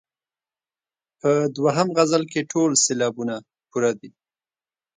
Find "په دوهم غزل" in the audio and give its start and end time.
1.19-2.23